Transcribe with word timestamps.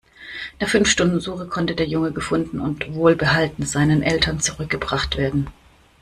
Nach 0.59 0.67
fünf 0.67 0.89
Stunden 0.89 1.19
Suche 1.19 1.45
konnte 1.45 1.75
der 1.75 1.85
Junge 1.85 2.11
gefunden 2.11 2.59
und 2.59 2.95
wohlbehalten 2.95 3.67
seinen 3.67 4.01
Eltern 4.01 4.39
zurückgebracht 4.39 5.15
werden. 5.15 5.45